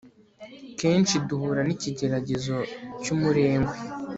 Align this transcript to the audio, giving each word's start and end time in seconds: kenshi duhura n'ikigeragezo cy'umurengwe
kenshi 0.79 1.13
duhura 1.27 1.61
n'ikigeragezo 1.65 2.55
cy'umurengwe 3.01 3.73